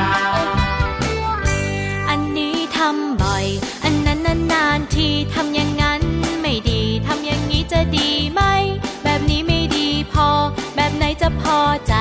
[0.43, 0.45] ด
[2.09, 3.47] อันนี้ทำบ่อย
[3.85, 4.21] อันนั้น
[4.53, 6.03] นานๆทีทำอย่างนั้น
[6.41, 8.43] ไม่ดีทำอย่างนี้จะดีไหม
[9.05, 10.29] แบบนี้ไม่ดีพอ
[10.77, 11.59] แบบไหนจะพอ
[11.89, 11.95] ใจ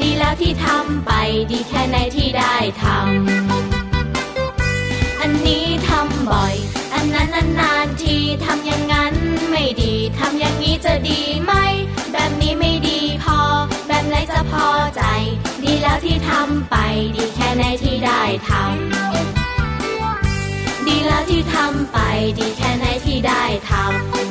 [0.00, 1.12] ดีแล้วที่ทำไป
[1.50, 6.54] ดีแค่ไหนที่ได้ทำอันนี้ทำบ่อย
[6.94, 7.28] อันนั้น
[7.60, 9.14] นานๆทีทำอย่างนั้น
[9.50, 11.52] ไม่ดีทำอย่างนี้จะดีไหม
[12.12, 13.38] แบบนี้ไม่ดีพอ
[13.88, 14.66] แบบไหนจะพอ
[15.90, 16.76] แล้วที่ทำไป
[17.16, 21.98] ดีแค่ไหนที่ได้ทำดีแล้วที่ทำไป
[22.38, 24.29] ดีแค่ไหนที่ได้ทำ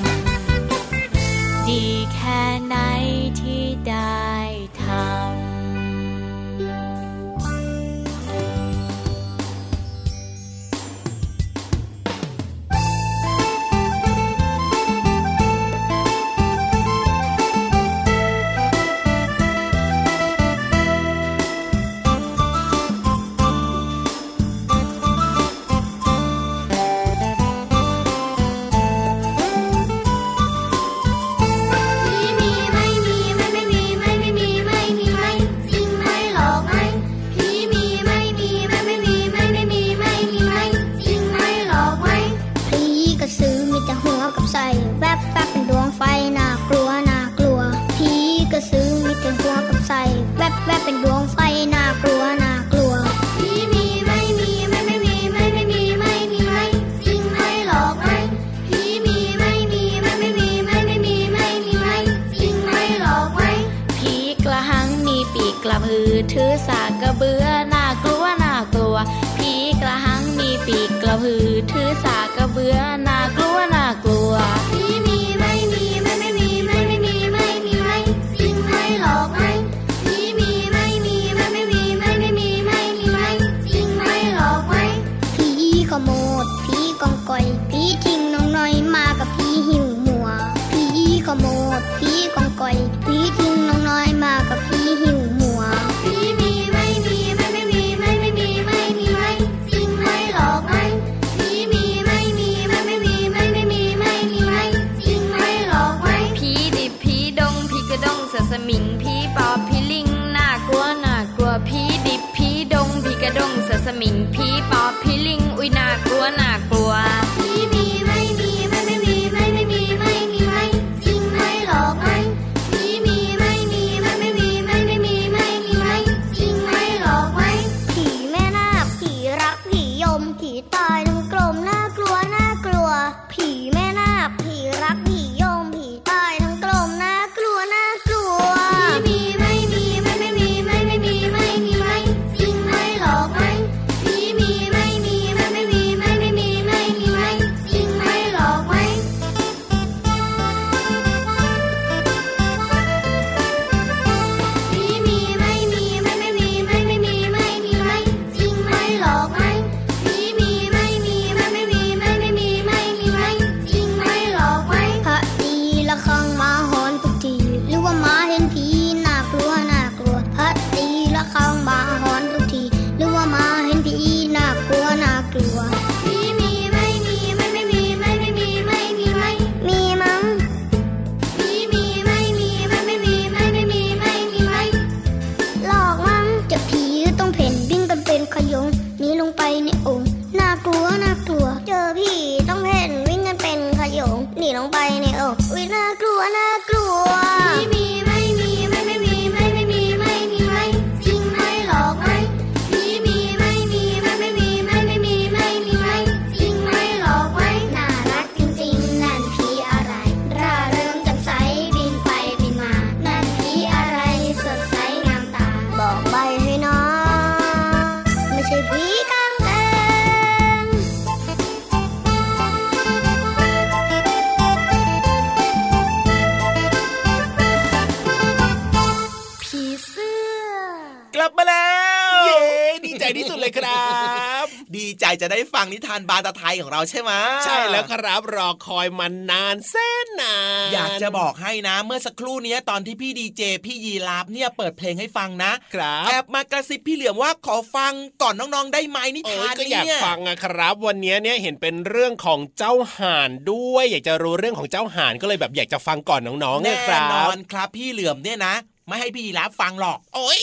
[235.80, 237.12] นิทานบาตาไทยของเราใช่ไหม
[237.46, 239.74] ใช่แล้วครับรอคอยมันนานแส
[240.06, 240.36] นนา
[240.68, 256.74] นอยากจะบอกให้นะ เมื่อสักครู่นี้ตอนที่พี่ดีเจพี่ยีราบเนี่ยเปิดเพลงให้ฟังนะครับแอบมากระซิบพี่เหลือมว่าขอฟังก่อนน้องๆได้ไหมนิทานนี่ก็อยากฟังอะครับ วันนี้เนี่ยเห็นเป็นเรื่องของเจ้าห่านด้วย อยากจะรู้เรื่องของเจ้าห่านก็เลยแบบอยากจะฟังก่อนน้องๆแน่
[257.14, 258.54] นอนครับ พี่เหลือมเนี่ยนะ
[258.88, 260.42] ไม่ให้พี่ยีราบฟังหรอก โอ๊ย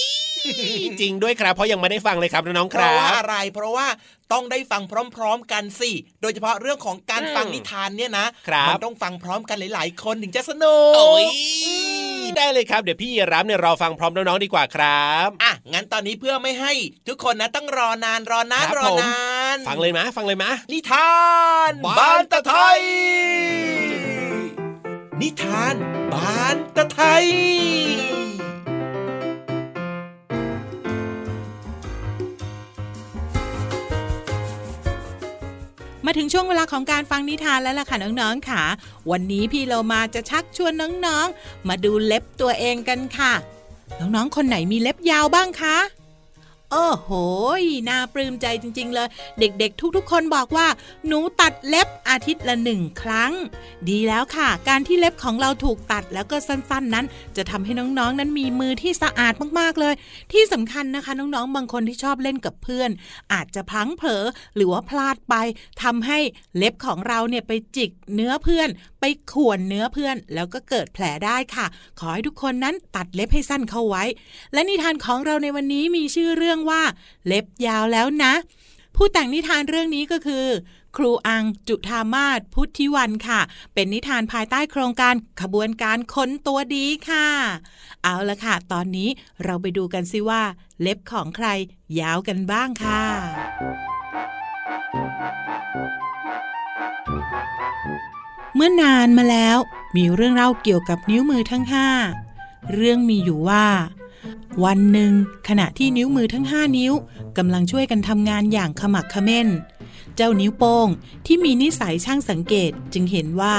[1.01, 3.86] จริงด้วยครับเพราะยังไม่ได้ฟังเลยครับน้องๆครับเพราะว่าอะไรเพราะว่า
[4.32, 4.82] ต้องได้ฟัง
[5.16, 5.90] พร้อม ๆ กันสิ
[6.20, 8.26] โดยเฉพาะเรื่องของการฟังนิทานเนี่ยนะ
[8.68, 10.76] มันต้องฟังพร้อมกันหลายๆ คนถึงจะสนุ
[11.24, 11.26] ก
[12.36, 16.72] ได้เลยครับเดี๋ยวพี่รับเนี่ยรอฟังพร้อมน้องๆดีกว่าครับอะงั้นตอนนี้เพื่อไม่ให้
[17.09, 19.18] ทุกคนนะต้องรอนานรอนานรอนา
[19.57, 21.14] น ฟังเลยมะฟังเลยมะนิทา
[21.70, 22.80] นบานตะไทย
[25.20, 25.74] นิทาน
[26.12, 27.26] บานตะไทย
[36.07, 38.63] มาถึงช่วงเวลาของการฟังนิทานแล้วล่ะค่ะน้องๆค่ะ
[39.11, 40.73] วันนี้พี่เรามาจะชักชวน
[41.07, 43.33] น้องๆ มาดูเล็บตัวเองกันค่ะ
[44.01, 45.77] น้องๆ คนไหนมีเล็บยาวบ้างคะ
[46.73, 47.11] โอ้โห
[47.89, 49.09] น่าปลื้มใจจริง ๆ เลย
[49.41, 50.67] เด็กๆ ทุกๆ คนบอกว่า
[51.07, 53.33] หนูตัดเล็บอาทิตย์ละหนึ่งครั้ง
[53.89, 57.07] ดีแล้วค่ะ การที่เล็บของเราถูกตัดแล้วก็สั้นๆ นั้น
[57.37, 59.95] จะทำให้น้องๆ นั้นมีมือที่สะอาดมากๆ เลย
[60.33, 62.91] ที่สำคัญนะคะ น้องๆ บางคนที่ชอบเล่นกับเพื่อน
[63.33, 64.25] อาจจะพลั้งเผลอ
[64.57, 65.35] หรือว่าพลาดไป
[65.83, 66.19] ทำให้
[66.57, 68.69] เล็บของเราเนี่ยไปจิกเนื้อเพื่อน
[69.33, 71.67] ข่วนเนื้อเพื่อน แล้วก็เกิดแผลได้ค่ะ
[71.99, 74.05] ขอให้ทุกคนนั้นตัดเล็บให้สั้นเข้าไว้
[74.53, 76.83] และนิทานของเราในวันนี้มีชื่อเรื่องว่า
[77.27, 78.35] เล็บยาวแล้วนะ
[78.97, 80.47] ผู้แต่งนิทานเรื่องนี้ก็คือ
[80.97, 83.41] ครูอังจุธามาศพุทธิวันค่ะ
[83.75, 87.29] เป็นนิทานภายใต้โครงการขบวนการคนตัวดีค่ะ
[88.03, 89.09] เอาละค่ะ ตอนนี้
[89.45, 90.43] เราไปดูกันซิว่า
[90.81, 91.49] เล็บของใคร
[92.01, 93.03] ยาวกันบ้างค่ะ
[98.57, 99.59] เมื่อนานมาแล้ว
[99.97, 101.89] มีเรื่องเล่าเกี่ยวกับนิ้วมือทั้งห้า
[102.75, 103.67] เรื่องมีอยู่ว่า
[104.65, 105.13] วันหนึ่ง
[105.49, 106.93] ขณะที่นิ้วมือทั้งห้านิ้ว
[107.39, 109.49] กำลังช่วยกันทำงานอย่างขมักเขม้น
[110.17, 110.89] เจ้านิ้วโป้ง
[111.27, 113.57] ที่มีนิสัยช่างสังเกตจึงเห็นว่า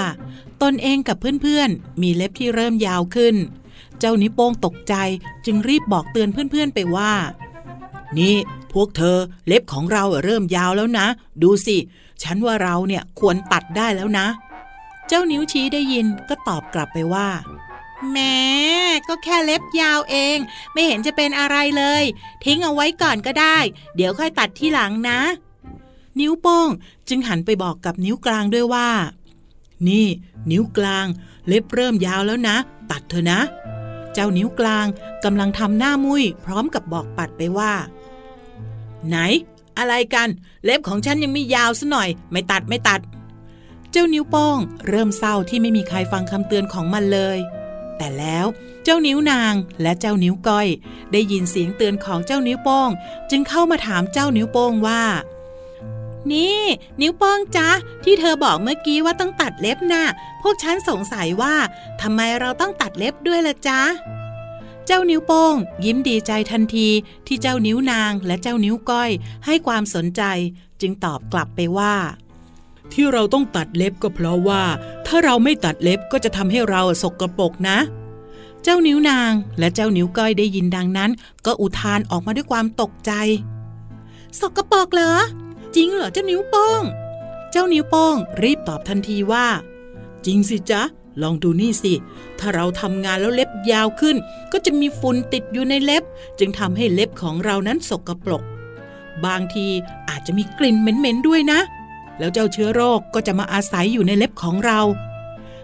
[0.62, 3.36] ตนเองกับเพื่อนๆ มีเล็บที่เริ่มยาวขึ้น
[4.00, 4.94] เจ้านิ้วโป้งตกใจ
[5.46, 7.14] จึงรีบบอกเตือนเพื่อนๆไปว่า
[8.18, 8.36] นี่
[8.74, 9.18] พวกเธอ
[9.48, 11.08] เล็บของเราเริ่มยาวแล้วนะ
[11.44, 11.78] ดูสิ
[12.24, 14.28] ฉันว่าเราเนี่ยควรตัดได้แล้วนะ
[15.08, 17.30] เจ้านิ้วชี้ได้ยินก็ตอบกลับไปว่า
[18.12, 18.38] แม้
[19.08, 20.38] ก็แค่เล็บยาวเอง
[20.74, 22.04] ไม่เห็นจะเป็นอะไรเลย
[22.44, 23.58] ทิ้งเอาไว้ก่อนก็ได้
[23.96, 25.20] เดี๋ยวค่อยตัดที่หลังนะ
[26.20, 26.70] นิ้วโป้ง
[27.10, 28.90] จึงหันไปบอกกับนิ้วกลางด้วยว่า
[29.88, 30.08] นี่
[30.52, 31.06] นิ้วกลาง
[31.48, 32.56] เล็บเริ่มยาวแล้วนะ
[32.92, 33.40] ตัดเถอะนะ
[34.14, 34.86] เจ้านิ้วกลาง
[35.24, 37.74] กำลังทำหน้ามุยพร้อมกับบอกปัดไปว่า
[39.08, 39.18] ไหน
[39.78, 40.30] อะไรกัน
[40.64, 43.00] เล็บของฉันยังไม่ยาวซะหน่อย ไม่ตัดไม่ตัด
[43.92, 44.58] เจ้านิ้วโป้ง
[44.88, 47.38] เริ่มเศร้าที่ไม่มีใครฟังคำเตือนของมันเลย
[47.98, 48.46] แต่แล้ว
[48.84, 50.68] เจ้านิ้วนางและเจ้านิ้วก้อย
[51.12, 52.90] ได้ยินเสียงเตือนของเจ้านิ้วโป้ง
[53.30, 55.04] จึงเข้ามาถามเจ้านิ้วโป้งว่า
[56.32, 56.62] นี่
[57.02, 57.70] นิ้วโป้งจ๊ะ
[58.04, 60.04] ที่เธอบอกเมื่อกี้ว่าต้องตัดเล็บน่ะ
[60.42, 61.56] พวกฉันสงสัยว่า
[62.02, 63.82] ทำไมเราต้องตัดเล็บด้วยล่ะจ๊ะ
[64.86, 66.90] เจ้านิ้วโป้ง ยิ้มดีใจทันที
[67.28, 69.12] ที่เจ้านิ้วนางและเจ้านิ้วก้อย
[69.46, 70.24] ให้ความสนใจ
[70.82, 71.96] จึงตอบกลับไปว่า
[72.94, 74.64] ที่เราต้องตัดเล็บก็เพราะว่า
[75.08, 77.78] ถ้าเราไม่ตัดเล็บก็จะทำให้เราสกรปรกนะ
[78.64, 81.12] เจ้านิ้วนางและเจ้านิ้วก้อยได้ยินดังนั้น
[81.46, 83.12] ก็อุทานออกมาด้วยความตกใจ
[84.40, 85.14] สกรปรกเหรอ
[85.76, 86.84] จริงเหรอเจ้านิ้วโป้ง
[87.52, 89.48] เจ้านิ้วโป้ง รีบตอบทันทีว่า
[90.26, 90.82] จริงสิจ๊ะ
[91.22, 91.94] ลองดูนี่สิ
[92.40, 94.16] ถ้าเราทำงานแล้วเล็บยาวขึ้น
[94.52, 96.04] ก็จะมีฝุ่นติดอยู่ในเล็บ
[96.40, 98.44] จึงทำให้เล็บของเรานั้นสกรปรก
[99.26, 99.68] บางที
[100.10, 101.60] อาจจะมีกลิ่นเหม็นๆด้วยนะ
[102.20, 104.80] แล้วเจ้าเชื้อโรคก็จะมาอาศัยอยู่ในเล็บของเรา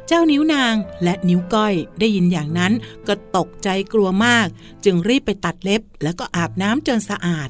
[0.08, 2.74] เจ้านิ้วนางและนิ้วก้อยได้ยินอย่างนั้น
[3.08, 4.47] ก็ตกใจกลัวมาก
[4.86, 7.49] จึงรีบไปตัดเล็บแล้วก็อาบน้ำจนสะอาด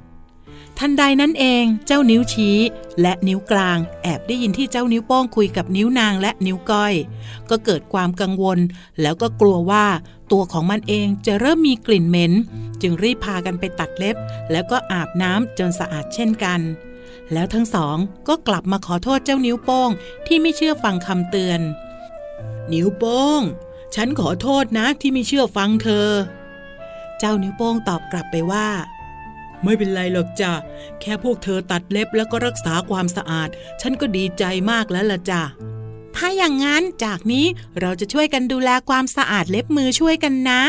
[0.80, 2.58] ทันใดนั้นเองเจ้านิ้วชี้
[3.02, 6.94] และนิ้วกลาง แอบได้ยินที่เจ้านิ้วโป้งคุยกับนิ้วนางและนิ้วก้อย
[7.50, 8.60] ก็เกิดความกังวล
[9.02, 9.86] แล้วก็กลัวว่า
[10.32, 12.34] ตัวของมันเองจะเริ่มมีกลิ่นเหม็น
[12.82, 14.16] จึงรีบพากันไปตัดเล็บ
[14.52, 16.60] แล้วก็อาบน้ำจนสะอาดเช่นกัน
[17.34, 19.90] แล้วทั้งสองก็กลับมาขอโทษเจ้านิ้วโป้ง
[20.28, 21.60] ที่ไม่เชื่อฟังคำเตือน
[22.74, 23.42] นิ้วโป้ง
[23.96, 26.10] ฉันขอโทษนะที่ไม่เชื่อฟังเธอ
[27.20, 28.68] เจ้านิ้วโป้งตอบกลับไปว่า
[29.64, 30.54] ไม่เป็นไรหรอกจ้ะ
[31.02, 33.50] แค่พวกเธอตัดเล็บแล้วก็รักษาความสะอาด
[33.82, 35.42] ฉันก็ดีใจมากแล้วล่ะจ้ะ
[36.16, 37.46] ถ้าอย่างนั้นจากนี้
[37.80, 40.62] เราจะช่วยกันดูแลความสะอาดเล็บมือช่วยกันนะ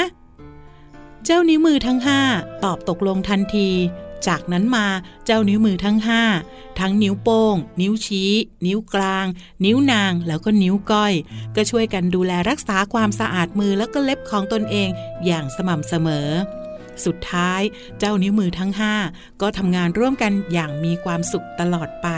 [1.25, 2.21] เจ้านิ้วมือทั้งห้า
[2.65, 3.71] ตอบตกลงทันที
[4.27, 4.87] จากนั้นมา
[5.25, 6.23] เจ้านิ้วมือทั้งห้า
[6.81, 8.33] ทั้งนิ้วโป้ง นิ้วชี้
[8.67, 9.27] นิ้วกลาง
[9.65, 11.15] นิ้วนางแล้วก็นิ้วก้อย
[11.57, 14.89] ก็ช่วยกันดูแลรักษาความสะอาดมือแล้วก็เล็บของตนเอง
[15.25, 16.29] อย่างสม่ำเสมอ
[17.05, 17.61] สุดท้าย
[17.99, 18.95] เจ้านิ้วมือทั้งห้า
[19.41, 22.09] ก็ทำงานร่วมกันอย่างมีความสุขตลอดไป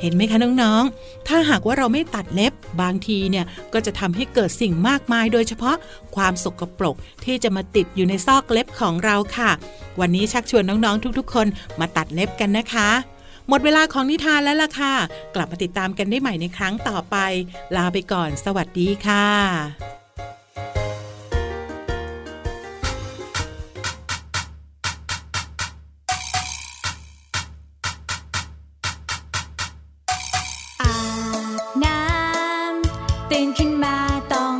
[0.00, 5.76] เห็นไหมคะน้องๆ ถ้าหากว่าเราไม่ตัดเล็บบางทีเนี่ยก็จะทำให้เกิดสิ่งมากมายโดยเฉพาะ
[6.16, 9.50] ความสกปรกที่จะมาติดอยู่ในซอกเล็บของเราค่ะ
[10.00, 11.46] วันนี้ชักชวนน้องๆ ทุกๆ คน
[11.80, 12.90] มาตัดเล็บกันนะคะ
[13.48, 14.94] หมดเวลาของนิทานแล้วล่ะค่ะ
[15.34, 17.16] กลับมาติดตามกันได้ใหม่ในครั้งต่อไป
[17.76, 19.95] ลาไปก่อน สวัสดีค่ะ
[33.32, 33.96] ตื่นขึ้นมา
[34.32, 34.54] ต้อง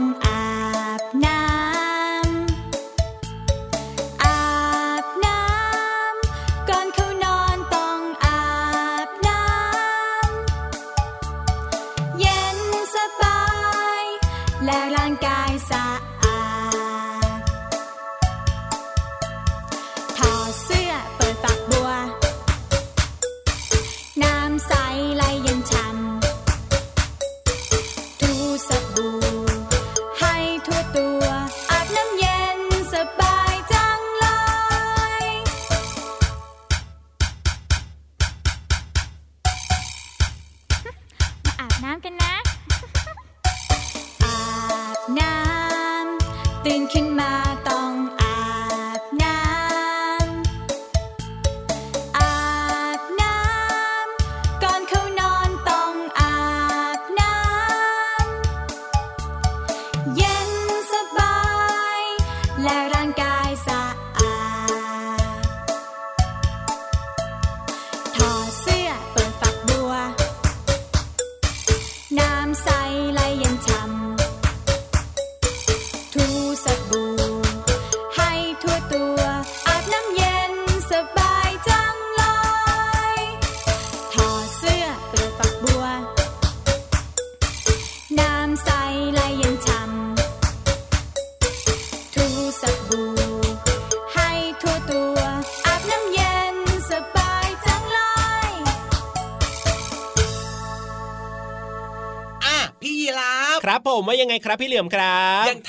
[104.60, 105.15] พี่เหลี่ยมครับ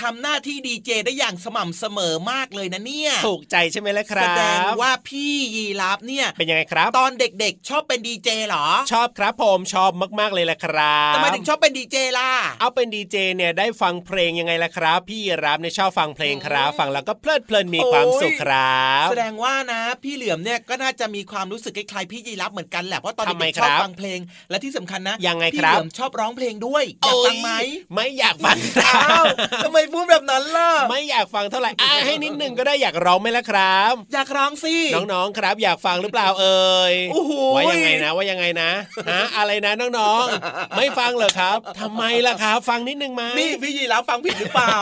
[0.01, 24.19] ทำหน้าที่ดีเจได้อย่างสม่ำเสมอมากเลยนะเนี่ยถูกใจใช่ไหมล่ะคแสรับดงว่าพี่ยีราฟเนี่ยเป็นยังไงครับ ตอนเด็กๆ ชอบเป็นดีเจเหรอ ชอบครับผมชอบมากๆเลยแหละครับทำไมถึงชอบเป็นดีเจล่ะเอาเป็นดีเจเนี่ยได้ฟังเพลงยังไงล่ะครับ พี่รับเนี่ยชอบฟังเพลงครับฟังแล้วก็เพลิดเพลินมีความสุขครับ แสดงว่านะ พี่เหลือมเนี่ยก็น่าจะมีความรู้สึกคล้ายๆพี่ยีรับเหมือนกันแหละเพราะตอนทำไมเด็กๆคชรัอบบฟังเพลง
[24.49, 29.25] และที่สำคัญนะยังไงพี่ครับเหลือมชอบร้องเพลงด้วยอยากฟังไหมโอ้ยไม่อยากฟังครัอ้าวบ
[29.63, 34.75] ทำไมพูดแบบนั้นล่ะ ไม่อยากฟังเท่าไหร่อะให้นิดนึงก็ได้อยากร้องไหมล่ะครับ อยากร้องสิ
[35.13, 38.71] น้องๆครับ อยากฟังหรือเปล่าเอ่ยโอ้โหว่ายังไงนะว่ายังไงนะ
[39.11, 44.77] ฮะอะไรนะน้องๆ ไม่ฟังเหรอครับทำไมล่ะครับ ฟังนิดนึงไหมนี่พี่ยีรับฟังผิดหรือเปล่า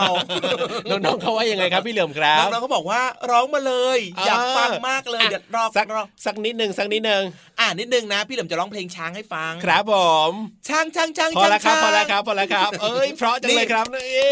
[0.90, 3.00] น้องๆเขาว่ายังไงครับพี่เหลือมครับน้องๆเขาบอกว่า
[3.30, 7.22] ร้องมาเลยอ่าอยากฟังมากเลยอะเดี๋ยวรอสักรอสักนิดหนึ่งสักนิดหนึ่ง
[7.60, 9.94] อ่านิดนึงนะ พี่เหลือมจะร้องเพลงช้างให้ฟัง ครับผ
[10.30, 10.32] ม
[10.68, 13.86] ช้างช้างช้างพอแล้วครับช้างพอแล้วครับพอแล้วครับ เอ้ยเพราะจังเลยครับ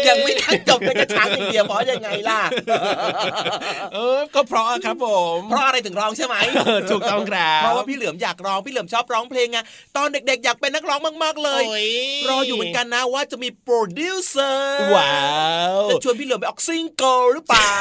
[0.07, 2.41] ยังไม่ทันจบเลยกับช้างอย่างเดียวเพราะยังไงล่ะ
[3.93, 6.35] เออ ก็เพราะครับผม เพราะอะไรถึงร้องใช่ไหม
[6.65, 9.57] เออถูกต้องครับเพราะว่าพี่เหลือมอยากร้องพี่เหลือมชอบร้องเพลงไง
[9.97, 11.87] ตอนเด็กๆ อยากเป็นนักร้องมากๆเลยโอ้ย
[12.29, 15.15] รออยู่เหมือนกันนะว่าจะมีโปรดิวเซอร์ว้า
[15.77, 17.75] วจะชวนพี่เหลือมไปออกซิงเกิลหรือเปล่า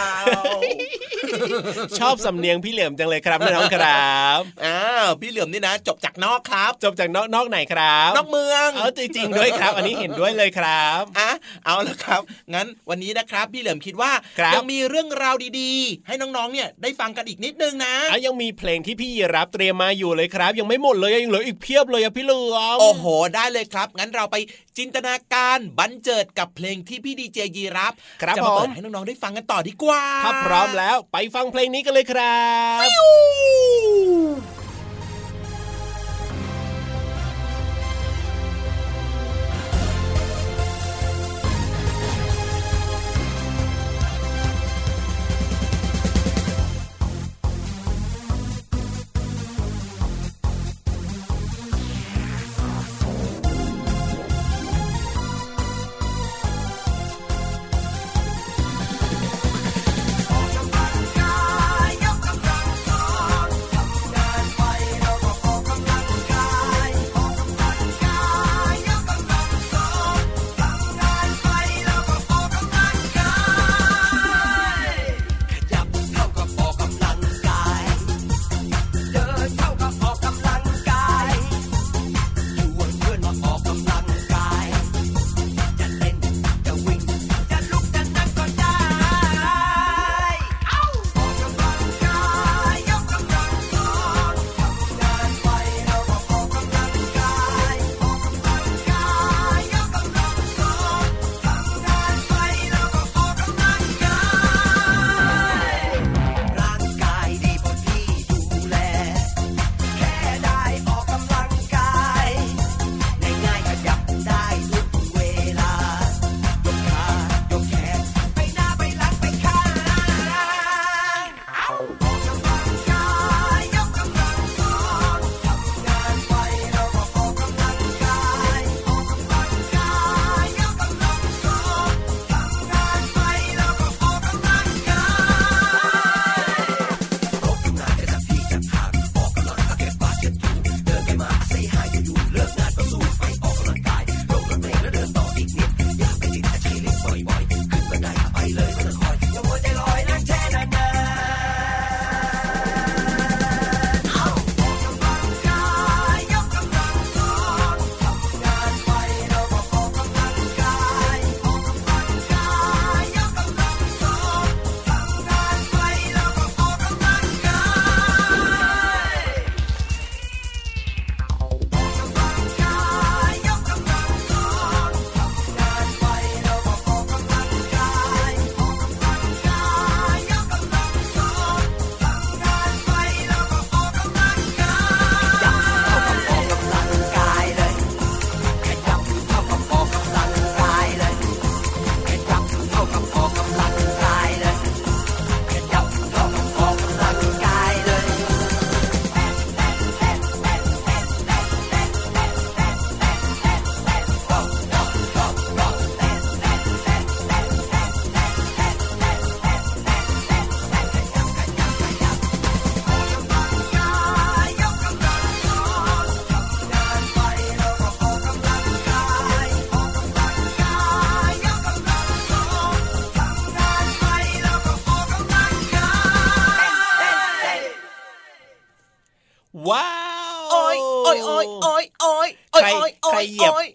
[1.99, 11.30] ชอบสำเนียงพี่เหลือมจังเลยครับน้องๆครับอ้าวพี่เหลือมนี่นะ จบจากนอกครับ จบจากนอกนอกไหนครับ นอกเมืองเออจริงๆด้วยครับ อันนี้เห็นด้วยเลยครับอะ
[11.64, 12.20] เอาละครับ
[12.55, 23.05] งั้นวันนี้นะครับพี่เหลิมคิดว่าครับยังมีเรื่องราวดีๆ ให้น้องๆเนี่ยได้ฟังกันอีกนิดนึงนะอะยังมีเพลงที่พี่รับเตรียมมาอยู่เลยครับ ยังไม่หมดเลยยังเหลืออีกเพียบเลยอะพี่เหลือมโอ้โห
[23.35, 24.37] ได้เลยครับ งั้นเราไป
[24.79, 32.43] จินตนาการบันเจิดกับเพลงที่พี่ดีเจยีรับครับจะผมาเปิมดให้น้องๆได้ฟังกันต่อดีกว่าถ้าพร้อมแล้วไปฟังเพลงนี้กันเลยครั
[32.79, 33.74] บ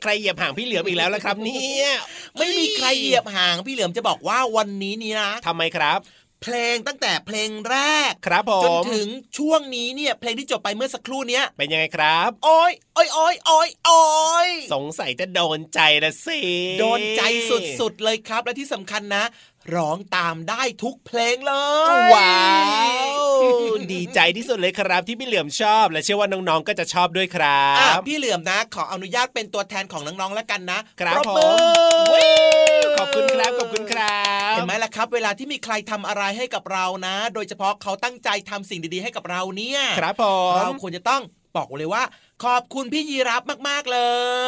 [0.02, 1.90] ใครเหยียบหางพี่เหลือมอีกแล้วล่ะครับ เนี่ย
[2.38, 6.00] ไม่มีใครเหยียบหางพี่เหลือมจะบอกว่าวันนี้นี่นะทำไมครับ
[6.44, 7.78] เพลงตั้งแต่เพลงแร
[8.10, 14.02] กครับผมจนถึงช่วงนี้เนี่ยเพลงที่จบไปเมื่อสักครู่เนี้ยเป็นยังไงครับโอ้ยโอ้ยโอ้ยโอ้ยโอ้
[14.48, 16.40] ยสงสัยจะโดนใจนะสิ
[16.80, 17.22] โดนใจ
[17.80, 19.24] สุดๆเลยครับและที่สำคัญนะ
[19.76, 21.54] ร้องตามได้ทุกเพลงเล
[21.90, 22.42] ยว้า
[23.22, 23.24] ว
[23.94, 31.54] ดีใจที่สุดเลยครับที่พี่เหลือมชอบ และเชื่อว่าน้องๆก็จะชอบด้วยครัอะบพี่เหลือมนะ ขออนุญาตเป็นตัวแทนของน้องๆแล้วกันนะครับปผมืมอ
[32.14, 32.28] วิ
[32.79, 41.22] ว ขอบคุณครับขอบคุณครับเห็นไหมล่ะครับ เวลาที่มีใครทำอะไรให้กับเรานะ โดยเฉพาะเขาตั้งใจทำสิ่งดีๆให้กับเราเนี่ย ครับผมเราควรจะต้อง
[41.58, 42.04] บอกเลยว่า
[42.46, 44.00] ขอบคุณพี่ยีรับมากๆเล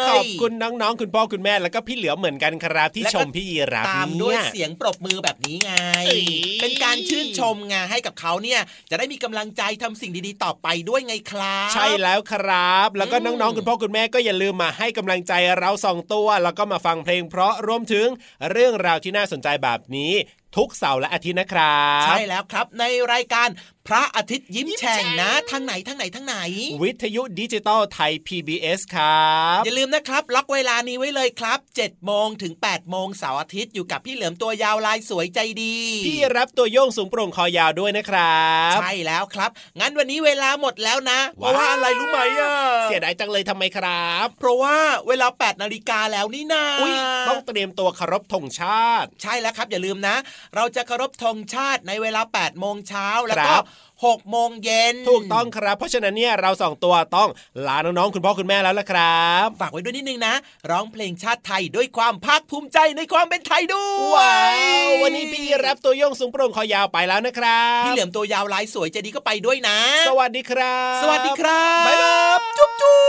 [0.05, 5.73] ย ขอบคุณน้องๆ คุณพ่อคุณแม่แล้วก็พี่เหลือมเหมือนกันครับที่แล้วชก็มพี่ยีรับตามด้วยนี่เสียงปรบมือแบบนี้ไง
[6.07, 6.25] เอ้ย
[6.61, 18.07] เป็นการชื่นชมไงให้กับเขาเนี่ยจะได้มีกำลังใจทำสิ่งดีๆต่อไปด้วยไงครับใช่แล้วครับ แล้วก็อืมน้องๆ คุณพ่อคุณแม่ก็อย่าลืมมาให้กำลังใจเราสองตัว แล้วก็มาฟังเพลงเพราะรวมถึง
[18.51, 20.13] เรื่องราวที่น่าสนใจแบบนี้
[20.55, 22.83] ทุกเสาร์และอาทิตย์นะครับ ใช่แล้วครับใน
[23.13, 23.49] รายการ
[23.87, 26.37] พระอาทิตย์ยิ้มแฉ่งนะทางไหนทางไหนทางไหน
[26.83, 35.75] วิทยุดิจิตอลไทย PBS ครับ อย่าลืมนะครับ ล็อกเวลานี้ไว้เลยครับ7โมงถึง8โมงเสาร์อาทิตย์อยู่กับพี่เหลือมตัวยาวลายสวยใจดี
[36.07, 39.49] พี่รับตัวโยงสูงโปร่งคอยาวด้วยนะครับ ใช่แล้วครับ
[39.79, 44.77] งั้นวันนี้เวลาหมดแล้วนะเพราะว่าอะไรรู้ไหมอะเสียดายจังเลยทำไมครับ เพราะว่า
[45.07, 46.93] เวลา8นาฬิกาแล้วนี่นาอุ้ย
[47.27, 50.17] ต้องเตรียมตัวเคารพธงชาติ ใช่แล้วครับ อย่าลืมนะ
[50.55, 53.63] เราจะเคารพธงชาติในเวลา8โมงเช้าแล้วคก็รับ
[54.01, 57.29] 6โมงเย็นถูกต้องครับ เพราะฉะนั้นเนี่ยเราสองตัวต้อง
[57.67, 60.33] ลาน้องๆคุณพ่อคุณแม่แล้วละครับ ฝากไว้ด้วยนิดนึงนะ
[60.69, 64.37] ร้องเพลงชาติไทยด้วยความภาคภูมิใจในความเป็นไทยด้วยว้า
[64.85, 69.77] ววันนี้พี่รับตัวโยงสูงโปร่งคอยาวไปแล้วนะครับพี่เหลือมตัวยาวลายสวยใจดีก็ไปด้วยนะ
[70.07, 72.99] สวัสดีครับ สวัสดีครับบ๊ายบายจุ๊บจุ๊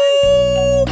[0.85, 0.87] บ